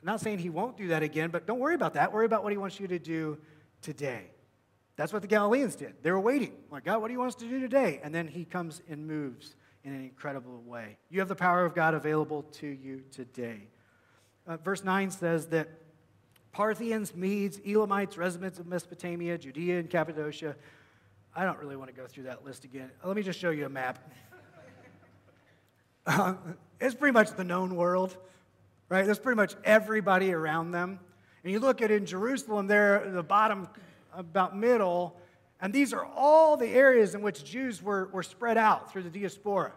[0.00, 2.12] I'm not saying he won't do that again, but don't worry about that.
[2.12, 3.38] Worry about what he wants you to do
[3.82, 4.30] today.
[4.96, 5.94] That's what the Galileans did.
[6.02, 6.52] They were waiting.
[6.70, 8.00] Like, God, what do you want us to do today?
[8.02, 10.96] And then he comes and moves in an incredible way.
[11.10, 13.68] You have the power of God available to you today.
[14.46, 15.68] Uh, verse 9 says that
[16.52, 20.56] Parthians, Medes, Elamites, residents of Mesopotamia, Judea, and Cappadocia.
[21.34, 22.90] I don't really want to go through that list again.
[23.04, 23.98] Let me just show you a map.
[26.06, 26.34] Uh,
[26.80, 28.16] it's pretty much the known world
[28.90, 29.06] right?
[29.06, 31.00] That's pretty much everybody around them.
[31.42, 33.68] And you look at in Jerusalem, there, the bottom,
[34.12, 35.16] about middle,
[35.62, 39.10] and these are all the areas in which Jews were, were spread out through the
[39.10, 39.72] diaspora.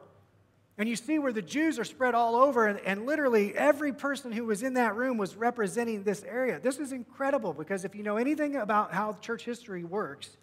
[0.77, 4.31] And you see where the Jews are spread all over, and, and, literally every person
[4.31, 6.59] who was in that room was representing this area.
[6.59, 10.35] This is incredible because if you know anything about how church history works,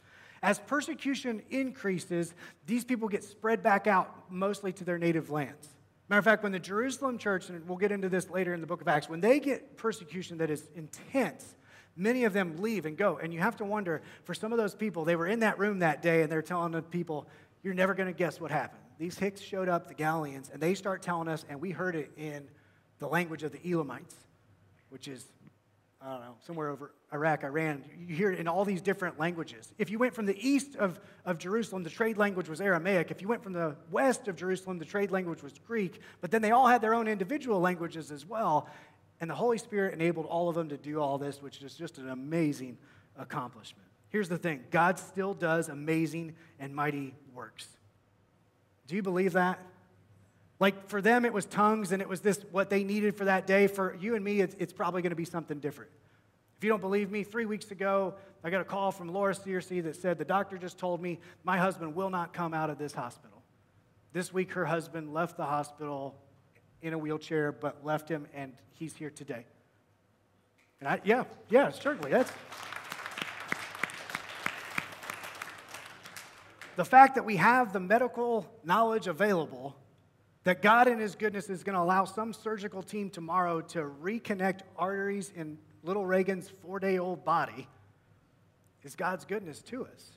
[0.42, 2.32] as persecution increases,
[2.66, 5.68] these people get spread back out mostly to their native lands.
[6.10, 8.66] Matter of fact, when the Jerusalem church, and we'll get into this later in the
[8.66, 11.54] book of Acts, when they get persecution that is intense,
[11.94, 13.18] many of them leave and go.
[13.18, 15.78] And you have to wonder for some of those people, they were in that room
[15.78, 17.28] that day and they're telling the people,
[17.62, 18.82] You're never going to guess what happened.
[18.98, 22.10] These Hicks showed up, the Galileans, and they start telling us, and we heard it
[22.16, 22.48] in
[22.98, 24.16] the language of the Elamites,
[24.88, 25.24] which is
[26.02, 27.84] I don't know, somewhere over Iraq, Iran.
[28.06, 29.70] You hear it in all these different languages.
[29.76, 33.10] If you went from the east of, of Jerusalem, the trade language was Aramaic.
[33.10, 36.00] If you went from the west of Jerusalem, the trade language was Greek.
[36.22, 38.66] But then they all had their own individual languages as well.
[39.20, 41.98] And the Holy Spirit enabled all of them to do all this, which is just
[41.98, 42.78] an amazing
[43.18, 43.86] accomplishment.
[44.08, 47.68] Here's the thing God still does amazing and mighty works.
[48.86, 49.60] Do you believe that?
[50.60, 53.46] Like for them, it was tongues and it was this what they needed for that
[53.46, 53.66] day.
[53.66, 55.90] For you and me, it's, it's probably going to be something different.
[56.58, 59.82] If you don't believe me, three weeks ago, I got a call from Laura Searcy
[59.82, 62.92] that said the doctor just told me my husband will not come out of this
[62.92, 63.42] hospital.
[64.12, 66.14] This week, her husband left the hospital
[66.82, 69.46] in a wheelchair, but left him, and he's here today.
[70.80, 72.10] And I, yeah, yeah, certainly.
[72.10, 72.30] That's.
[76.76, 79.76] the fact that we have the medical knowledge available
[80.44, 84.60] that God, in His goodness, is going to allow some surgical team tomorrow to reconnect
[84.76, 87.68] arteries in little Reagan's four day old body
[88.82, 90.12] is God's goodness to us.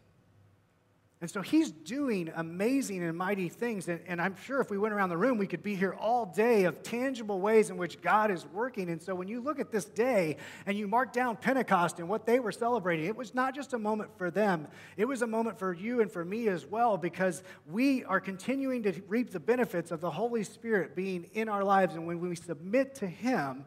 [1.23, 3.87] And so he's doing amazing and mighty things.
[3.87, 6.25] And, and, I'm sure if we went around the room, we could be here all
[6.25, 8.89] day of tangible ways in which God is working.
[8.89, 12.25] And so when you look at this day and you mark down Pentecost and what
[12.25, 15.57] they were celebrating, it was not just a moment for them, it was a moment
[15.57, 19.91] for you and for me as well, because we are continuing to reap the benefits
[19.91, 21.95] of the Holy Spirit being in our lives.
[21.95, 23.63] And when we submit to Him,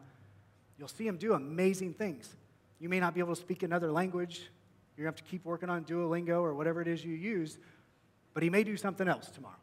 [0.77, 2.35] you'll see Him do amazing things.
[2.79, 4.47] You may not be able to speak another language.
[4.97, 7.59] You're going to have to keep working on Duolingo or whatever it is you use,
[8.33, 9.55] but he may do something else tomorrow.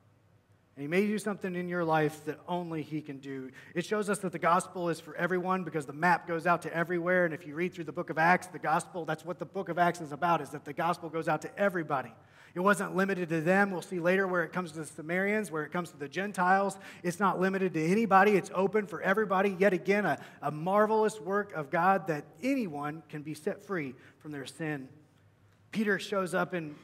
[0.76, 3.50] And he may do something in your life that only he can do.
[3.74, 6.74] It shows us that the gospel is for everyone because the map goes out to
[6.74, 7.24] everywhere.
[7.24, 9.68] And if you read through the book of Acts, the gospel, that's what the book
[9.68, 12.12] of Acts is about, is that the gospel goes out to everybody.
[12.56, 13.70] It wasn't limited to them.
[13.70, 16.78] We'll see later where it comes to the Samaritans, where it comes to the Gentiles.
[17.02, 19.56] It's not limited to anybody, it's open for everybody.
[19.58, 24.30] Yet again, a, a marvelous work of God that anyone can be set free from
[24.30, 24.88] their sin.
[25.74, 26.76] Peter shows up in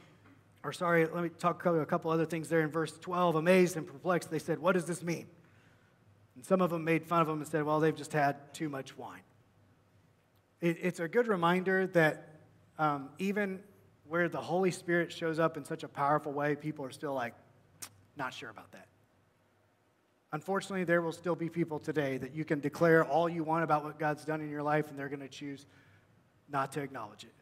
[0.65, 3.35] or sorry, let me talk a couple other things there in verse 12.
[3.35, 5.27] Amazed and perplexed, they said, What does this mean?
[6.35, 8.67] And some of them made fun of him and said, Well, they've just had too
[8.67, 9.21] much wine.
[10.59, 12.41] It, it's a good reminder that
[12.77, 13.61] um, even
[14.09, 17.33] where the Holy Spirit shows up in such a powerful way, people are still like,
[18.17, 18.87] not sure about that.
[20.33, 23.85] Unfortunately, there will still be people today that you can declare all you want about
[23.85, 25.65] what God's done in your life, and they're going to choose
[26.49, 27.33] not to acknowledge it.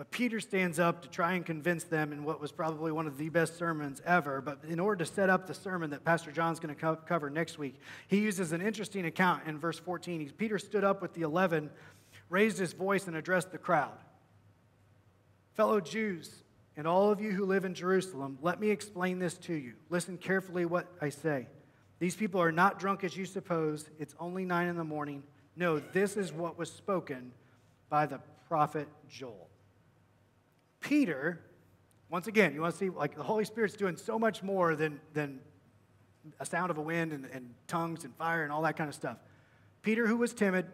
[0.00, 3.18] But Peter stands up to try and convince them in what was probably one of
[3.18, 4.40] the best sermons ever.
[4.40, 7.28] But in order to set up the sermon that Pastor John's going to co- cover
[7.28, 7.74] next week,
[8.08, 10.20] he uses an interesting account in verse 14.
[10.20, 11.68] He, Peter stood up with the eleven,
[12.30, 13.98] raised his voice, and addressed the crowd.
[15.52, 16.44] Fellow Jews,
[16.78, 19.74] and all of you who live in Jerusalem, let me explain this to you.
[19.90, 21.46] Listen carefully what I say.
[21.98, 23.90] These people are not drunk as you suppose.
[23.98, 25.24] It's only nine in the morning.
[25.56, 27.32] No, this is what was spoken
[27.90, 29.50] by the prophet Joel.
[30.80, 31.40] Peter,
[32.08, 35.00] once again, you want to see, like, the Holy Spirit's doing so much more than,
[35.12, 35.40] than
[36.38, 38.94] a sound of a wind and, and tongues and fire and all that kind of
[38.94, 39.18] stuff.
[39.82, 40.66] Peter, who was timid,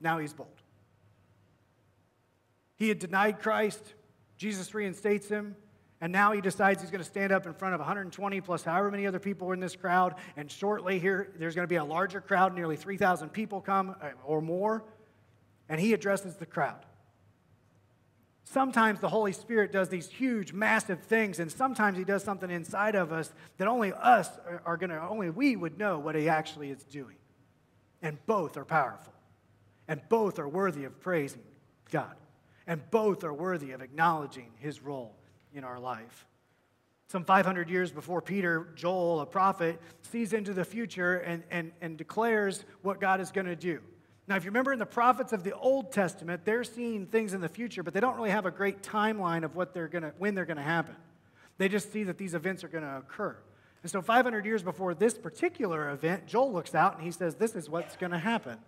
[0.00, 0.48] now he's bold.
[2.76, 3.94] He had denied Christ,
[4.36, 5.54] Jesus reinstates him,
[6.00, 8.90] and now he decides he's going to stand up in front of 120 plus however
[8.90, 10.14] many other people were in this crowd.
[10.36, 14.10] And shortly here, there's going to be a larger crowd, nearly 3,000 people come uh,
[14.24, 14.82] or more.
[15.68, 16.86] And he addresses the crowd.
[18.52, 22.96] Sometimes the Holy Spirit does these huge, massive things, and sometimes He does something inside
[22.96, 24.28] of us that only us
[24.66, 27.14] are going to, only we would know what He actually is doing.
[28.02, 29.12] And both are powerful,
[29.86, 31.44] and both are worthy of praising
[31.92, 32.16] God,
[32.66, 35.14] and both are worthy of acknowledging His role
[35.54, 36.26] in our life.
[37.06, 41.96] Some 500 years before Peter, Joel, a prophet, sees into the future and, and, and
[41.96, 43.80] declares what God is going to do.
[44.30, 47.40] Now, if you remember in the prophets of the Old Testament, they're seeing things in
[47.40, 50.36] the future, but they don't really have a great timeline of what they're gonna, when
[50.36, 50.94] they're going to happen.
[51.58, 53.36] They just see that these events are going to occur.
[53.82, 57.56] And so, 500 years before this particular event, Joel looks out and he says, This
[57.56, 58.58] is what's going to happen.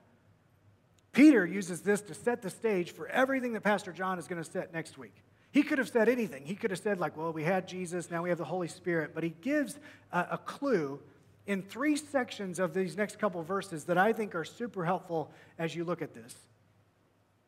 [1.13, 4.51] Peter uses this to set the stage for everything that Pastor John is going to
[4.51, 5.15] set next week.
[5.53, 6.45] He could have said anything.
[6.45, 9.13] He could have said, like, well, we had Jesus, now we have the Holy Spirit.
[9.15, 9.79] But he gives
[10.11, 10.99] a, a clue
[11.47, 15.75] in three sections of these next couple verses that I think are super helpful as
[15.75, 16.35] you look at this.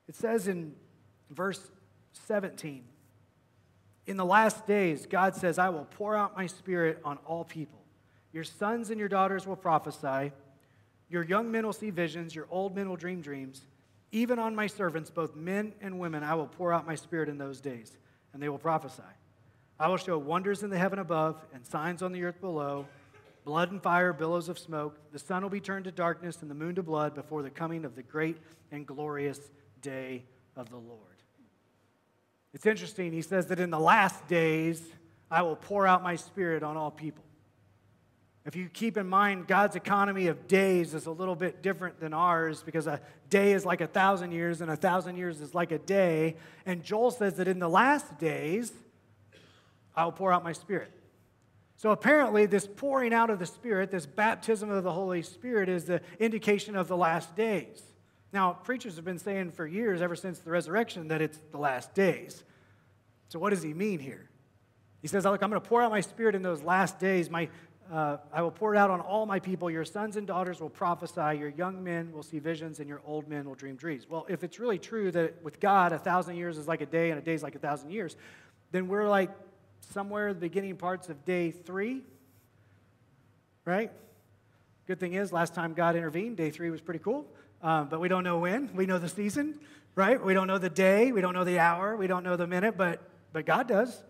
[0.09, 0.75] It says in
[1.31, 1.61] verse
[2.27, 2.85] 17,
[4.07, 7.79] In the last days, God says, I will pour out my spirit on all people.
[8.33, 10.33] Your sons and your daughters will prophesy.
[11.09, 12.35] Your young men will see visions.
[12.35, 13.63] Your old men will dream dreams.
[14.11, 17.39] Even on my servants, both men and women, I will pour out my spirit in
[17.39, 17.97] those days,
[18.33, 19.03] and they will prophesy.
[19.79, 22.87] I will show wonders in the heaven above and signs on the earth below
[23.45, 24.99] blood and fire, billows of smoke.
[25.13, 27.85] The sun will be turned to darkness and the moon to blood before the coming
[27.85, 28.39] of the great
[28.73, 29.39] and glorious
[29.83, 30.25] day
[30.57, 31.01] of the Lord.
[32.55, 33.13] It's interesting.
[33.13, 34.83] He says that in the last days,
[35.31, 37.25] I will pour out my spirit on all people.
[38.47, 42.13] If you keep in mind, God's economy of days is a little bit different than
[42.13, 45.73] ours because a day is like a thousand years and a thousand years is like
[45.73, 46.37] a day.
[46.67, 48.73] And Joel says that in the last days,
[49.97, 50.93] I will pour out my spirit.
[51.77, 55.85] So apparently, this pouring out of the Spirit, this baptism of the Holy Spirit, is
[55.85, 57.83] the indication of the last days.
[58.33, 61.95] Now, preachers have been saying for years, ever since the resurrection, that it's the last
[61.95, 62.45] days.
[63.29, 64.29] So, what does he mean here?
[65.03, 67.29] He says, Look, I'm going to pour out my Spirit in those last days.
[67.29, 67.49] My,
[67.93, 69.71] uh, I will pour it out on all my people.
[69.71, 71.39] Your sons and daughters will prophesy.
[71.39, 74.09] Your young men will see visions, and your old men will dream dreams.
[74.09, 77.11] Well, if it's really true that with God, a thousand years is like a day
[77.11, 78.17] and a day is like a thousand years,
[78.73, 79.31] then we're like
[79.93, 82.03] somewhere in the beginning parts of day three,
[83.65, 83.91] right?
[84.87, 87.27] Good thing is, last time God intervened, day three was pretty cool,
[87.63, 88.75] um, but we don't know when.
[88.75, 89.61] We know the season,
[89.95, 90.23] right?
[90.23, 92.77] We don't know the day, we don't know the hour, we don't know the minute,
[92.77, 94.03] but, but God does.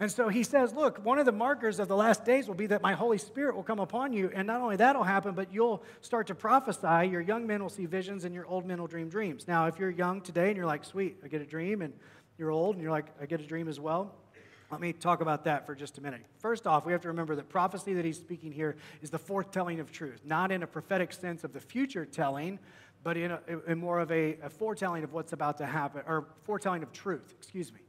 [0.00, 2.68] And so he says, Look, one of the markers of the last days will be
[2.68, 4.30] that my Holy Spirit will come upon you.
[4.32, 7.08] And not only that will happen, but you'll start to prophesy.
[7.08, 9.48] Your young men will see visions, and your old men will dream dreams.
[9.48, 11.92] Now, if you're young today and you're like, Sweet, I get a dream, and
[12.38, 14.14] you're old and you're like, I get a dream as well,
[14.70, 16.20] let me talk about that for just a minute.
[16.40, 19.80] First off, we have to remember that prophecy that he's speaking here is the foretelling
[19.80, 22.58] of truth, not in a prophetic sense of the future telling,
[23.02, 26.26] but in, a, in more of a, a foretelling of what's about to happen, or
[26.42, 27.80] foretelling of truth, excuse me.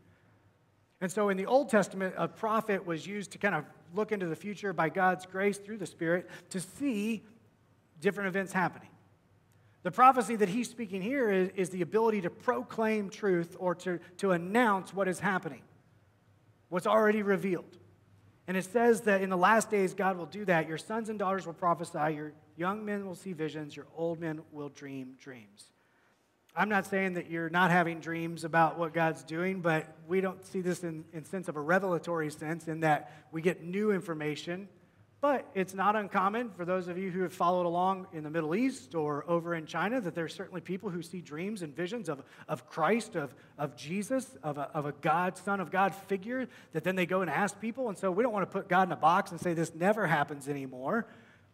[1.01, 4.27] And so in the Old Testament, a prophet was used to kind of look into
[4.27, 7.23] the future by God's grace through the Spirit to see
[7.99, 8.89] different events happening.
[9.83, 13.99] The prophecy that he's speaking here is, is the ability to proclaim truth or to,
[14.17, 15.61] to announce what is happening,
[16.69, 17.77] what's already revealed.
[18.47, 20.67] And it says that in the last days, God will do that.
[20.67, 24.41] Your sons and daughters will prophesy, your young men will see visions, your old men
[24.51, 25.65] will dream dreams.
[26.55, 30.43] I'm not saying that you're not having dreams about what God's doing, but we don't
[30.45, 34.67] see this in, in sense of a revelatory sense in that we get new information.
[35.21, 38.55] But it's not uncommon for those of you who have followed along in the Middle
[38.55, 42.23] East or over in China that there's certainly people who see dreams and visions of,
[42.47, 46.85] of Christ, of, of Jesus, of a, of a God, Son of God figure that
[46.85, 47.89] then they go and ask people.
[47.89, 50.07] And so we don't want to put God in a box and say this never
[50.07, 51.05] happens anymore.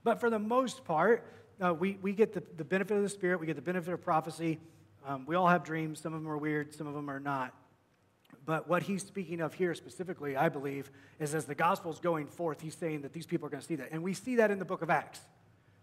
[0.03, 1.25] But for the most part,
[1.59, 4.01] uh, we, we get the, the benefit of the Spirit, we get the benefit of
[4.01, 4.59] prophecy,
[5.07, 6.01] um, we all have dreams.
[6.01, 7.53] Some of them are weird, some of them are not.
[8.45, 12.61] But what he's speaking of here specifically, I believe, is as the gospel's going forth,
[12.61, 13.89] he's saying that these people are going to see that.
[13.91, 15.19] And we see that in the book of Acts.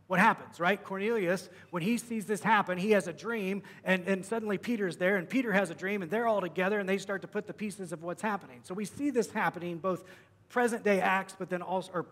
[0.07, 0.83] What happens, right?
[0.83, 5.17] Cornelius, when he sees this happen, he has a dream, and, and suddenly Peter's there,
[5.17, 7.55] and Peter has a dream, and they're all together, and they start to put the
[7.55, 8.61] pieces of what's happening.
[8.63, 10.05] So we see this happening both
[10.51, 12.07] present day Acts, but then also, or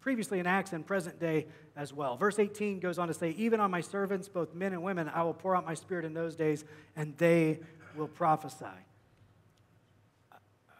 [0.00, 2.16] previously in Acts and present day as well.
[2.16, 5.22] Verse 18 goes on to say, Even on my servants, both men and women, I
[5.22, 6.64] will pour out my spirit in those days,
[6.94, 7.60] and they
[7.96, 8.66] will prophesy.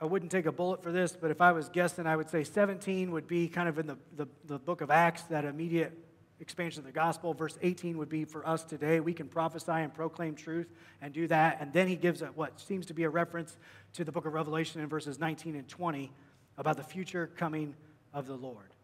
[0.00, 2.44] I wouldn't take a bullet for this, but if I was guessing, I would say
[2.44, 5.92] 17 would be kind of in the, the, the book of Acts, that immediate
[6.38, 7.32] expansion of the gospel.
[7.32, 9.00] Verse 18 would be for us today.
[9.00, 10.68] We can prophesy and proclaim truth
[11.00, 11.58] and do that.
[11.60, 13.56] And then he gives a, what seems to be a reference
[13.94, 16.12] to the book of Revelation in verses 19 and 20
[16.58, 17.74] about the future coming
[18.12, 18.76] of the Lord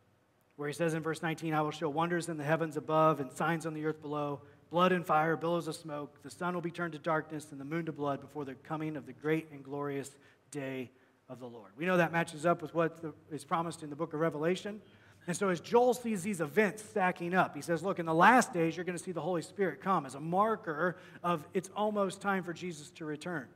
[0.57, 3.33] where he says in verse 19, I will show wonders in the heavens above and
[3.33, 6.23] signs on the earth below, blood and fire, billows of smoke.
[6.23, 8.97] The sun will be turned to darkness and the moon to blood before the coming
[8.97, 10.11] of the great and glorious
[10.51, 10.91] day
[11.29, 11.73] of the Lord.
[11.77, 12.99] We know that matches up with what
[13.31, 14.81] is promised in the book of Revelation.
[15.27, 18.53] And so, as Joel sees these events stacking up, he says, Look, in the last
[18.53, 22.21] days, you're going to see the Holy Spirit come as a marker of it's almost
[22.21, 23.47] time for Jesus to return.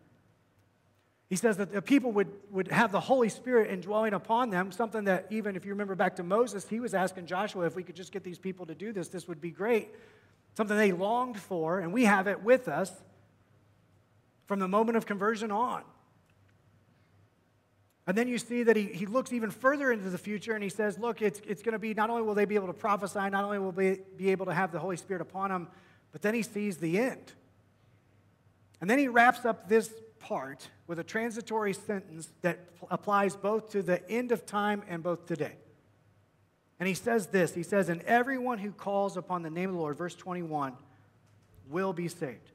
[1.28, 5.04] He says that the people would, would have the Holy Spirit indwelling upon them, something
[5.04, 7.96] that even if you remember back to Moses, he was asking Joshua if we could
[7.96, 9.88] just get these people to do this, this would be great.
[10.56, 12.92] Something they longed for, and we have it with us
[14.46, 15.82] from the moment of conversion on.
[18.06, 20.68] And then you see that he, he looks even further into the future and he
[20.68, 23.30] says, Look, it's, it's going to be not only will they be able to prophesy,
[23.30, 25.68] not only will they be able to have the Holy Spirit upon them,
[26.12, 27.32] but then he sees the end.
[28.80, 32.58] And then he wraps up this part with a transitory sentence that
[32.90, 35.56] applies both to the end of time and both today.
[36.78, 39.80] And he says this He says, And everyone who calls upon the name of the
[39.80, 40.74] Lord, verse 21,
[41.68, 42.52] will be saved.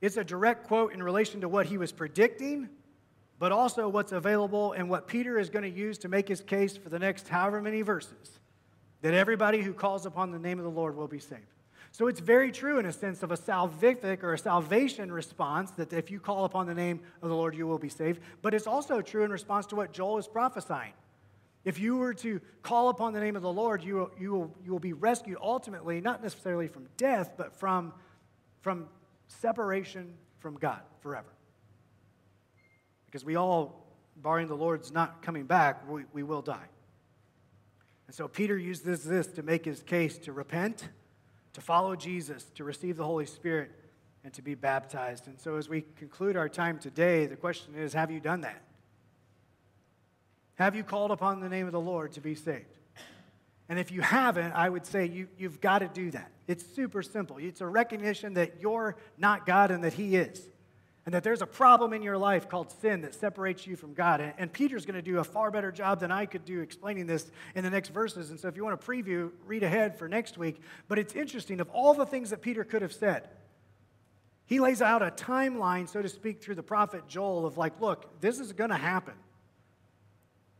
[0.00, 2.68] It's a direct quote in relation to what he was predicting,
[3.40, 6.76] but also what's available and what Peter is going to use to make his case
[6.76, 8.38] for the next however many verses
[9.00, 11.40] that everybody who calls upon the name of the Lord will be saved.
[11.90, 15.90] So it's very true in a sense of a salvific or a salvation response that
[15.94, 18.20] if you call upon the name of the Lord, you will be saved.
[18.42, 20.92] But it's also true in response to what Joel is prophesying.
[21.64, 24.54] If you were to call upon the name of the Lord, you will, you will,
[24.64, 27.94] you will be rescued ultimately, not necessarily from death, but from,
[28.60, 28.86] from
[29.28, 31.28] separation from God forever.
[33.10, 36.68] Because we all, barring the Lord's not coming back, we, we will die.
[38.06, 40.88] And so Peter uses this to make his case to repent
[41.52, 43.70] to follow Jesus, to receive the Holy Spirit,
[44.22, 45.26] and to be baptized.
[45.26, 48.62] And so, as we conclude our time today, the question is have you done that?
[50.56, 52.78] Have you called upon the name of the Lord to be saved?
[53.68, 56.30] And if you haven't, I would say you, you've got to do that.
[56.48, 57.38] It's super simple.
[57.38, 60.48] It's a recognition that you're not God and that He is
[61.06, 64.20] and that there's a problem in your life called sin that separates you from God.
[64.20, 67.06] And, and Peter's going to do a far better job than I could do explaining
[67.06, 68.30] this in the next verses.
[68.30, 70.60] And so if you want to preview, read ahead for next week.
[70.88, 73.28] But it's interesting, of all the things that Peter could have said,
[74.44, 78.20] he lays out a timeline, so to speak, through the prophet Joel of like, look,
[78.20, 79.14] this is going to happen.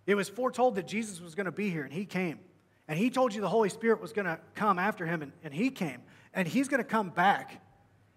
[0.07, 2.38] It was foretold that Jesus was going to be here, and he came.
[2.88, 5.53] And he told you the Holy Spirit was going to come after him, and, and
[5.53, 6.03] he came.
[6.32, 7.61] And he's going to come back.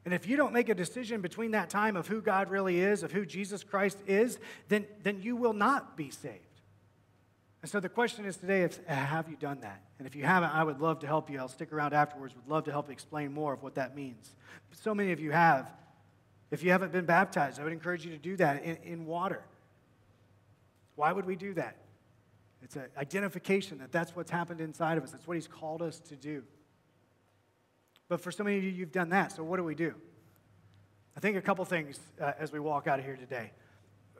[0.05, 3.03] And if you don't make a decision between that time of who God really is,
[3.03, 4.37] of who Jesus Christ is,
[4.67, 6.39] then, then you will not be saved.
[7.61, 9.81] And so the question is today, is, have you done that?
[9.97, 11.39] And if you haven't, I would love to help you.
[11.39, 14.35] I'll stick around afterwards, would love to help explain more of what that means.
[14.73, 15.71] So many of you have.
[16.51, 19.41] If you haven't been baptized, I would encourage you to do that in, in water.
[20.95, 21.77] Why would we do that?
[22.61, 25.11] It's an identification that that's what's happened inside of us.
[25.11, 26.43] That's what he's called us to do.
[28.09, 29.31] But for so many of you, you've done that.
[29.31, 29.93] So what do we do?
[31.15, 33.51] I think a couple things uh, as we walk out of here today.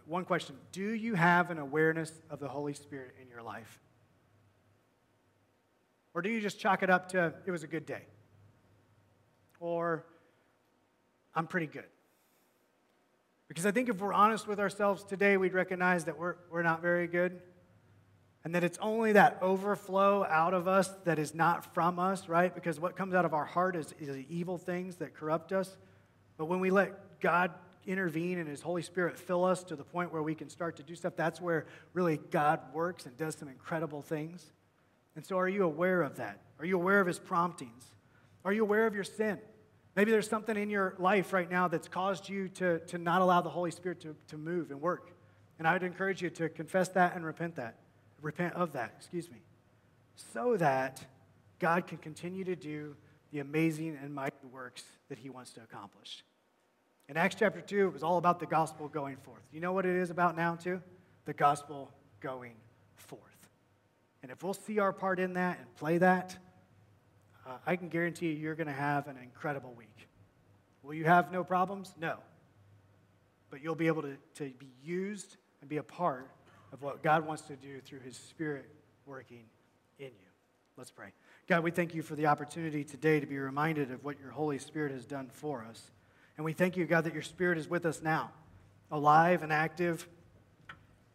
[0.05, 3.79] one question Do you have an awareness of the Holy Spirit in your life?
[6.13, 8.03] Or do you just chalk it up to it was a good day?
[9.59, 10.05] Or
[11.33, 11.85] I'm pretty good?
[13.47, 16.81] Because I think if we're honest with ourselves today, we'd recognize that we're, we're not
[16.81, 17.39] very good.
[18.43, 22.53] And that it's only that overflow out of us that is not from us, right?
[22.53, 25.77] Because what comes out of our heart is, is evil things that corrupt us.
[26.37, 27.51] But when we let God
[27.85, 30.83] intervene and His Holy Spirit fill us to the point where we can start to
[30.83, 34.51] do stuff, that's where really God works and does some incredible things.
[35.15, 36.41] And so, are you aware of that?
[36.59, 37.85] Are you aware of His promptings?
[38.43, 39.39] Are you aware of your sin?
[39.95, 43.41] Maybe there's something in your life right now that's caused you to, to not allow
[43.41, 45.11] the Holy Spirit to, to move and work.
[45.59, 47.75] And I would encourage you to confess that and repent that.
[48.23, 49.37] Repent of that, excuse me.
[50.15, 51.05] So that
[51.59, 52.95] God can continue to do
[53.31, 56.23] the amazing and mighty works that He wants to accomplish.
[57.09, 59.43] In Acts chapter 2, it was all about the gospel going forth.
[59.51, 60.81] You know what it is about now, too?
[61.25, 62.55] The gospel going
[62.95, 63.21] forth.
[64.21, 66.37] And if we'll see our part in that and play that,
[67.45, 70.07] uh, I can guarantee you you're going to have an incredible week.
[70.81, 71.93] Will you have no problems?
[71.99, 72.19] No.
[73.49, 76.29] But you'll be able to, to be used and be a part
[76.73, 78.65] of what God wants to do through His Spirit
[79.05, 79.43] working
[79.99, 80.31] in you.
[80.75, 81.09] Let's pray.
[81.47, 84.57] God, we thank you for the opportunity today to be reminded of what your Holy
[84.57, 85.91] Spirit has done for us.
[86.35, 88.31] And we thank you, God, that your Spirit is with us now,
[88.91, 90.07] alive and active,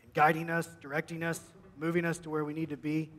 [0.04, 1.40] and guiding us, directing us,
[1.76, 3.10] moving us to where we need to be.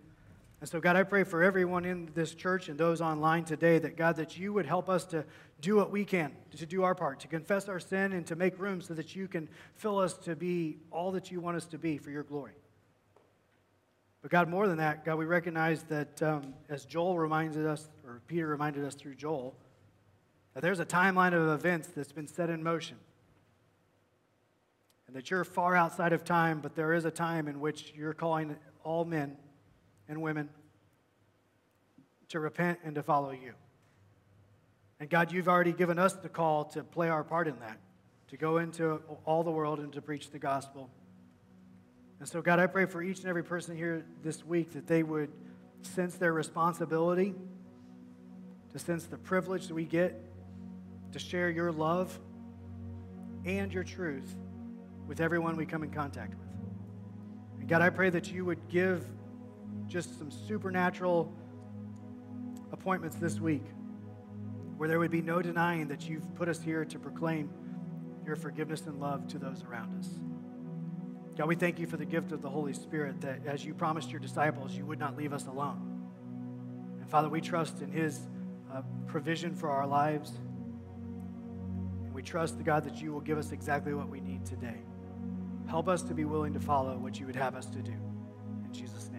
[0.61, 3.97] And so, God, I pray for everyone in this church and those online today that,
[3.97, 5.25] God, that you would help us to
[5.61, 8.57] do what we can, to do our part, to confess our sin and to make
[8.59, 11.77] room so that you can fill us to be all that you want us to
[11.77, 12.53] be for your glory.
[14.21, 18.21] But, God, more than that, God, we recognize that um, as Joel reminded us, or
[18.27, 19.55] Peter reminded us through Joel,
[20.53, 22.97] that there's a timeline of events that's been set in motion.
[25.07, 28.13] And that you're far outside of time, but there is a time in which you're
[28.13, 29.37] calling all men
[30.07, 30.49] and women
[32.27, 33.53] to repent and to follow you.
[34.99, 37.77] And God, you've already given us the call to play our part in that,
[38.29, 40.89] to go into all the world and to preach the gospel.
[42.19, 45.03] And so, God, I pray for each and every person here this week that they
[45.03, 45.31] would
[45.83, 47.33] sense their responsibility,
[48.73, 50.21] to sense the privilege that we get
[51.13, 52.19] to share your love
[53.45, 54.35] and your truth
[55.07, 56.49] with everyone we come in contact with.
[57.61, 59.07] And God, I pray that you would give
[59.87, 61.33] just some supernatural
[62.71, 63.63] appointments this week
[64.79, 67.49] where there would be no denying that you've put us here to proclaim
[68.25, 70.07] your forgiveness and love to those around us.
[71.37, 74.09] God, we thank you for the gift of the Holy Spirit that as you promised
[74.09, 76.09] your disciples, you would not leave us alone.
[77.01, 78.21] And Father, we trust in his
[78.73, 80.31] uh, provision for our lives.
[82.05, 84.79] And we trust, the God, that you will give us exactly what we need today.
[85.67, 87.91] Help us to be willing to follow what you would have us to do.
[87.91, 89.18] In Jesus' name.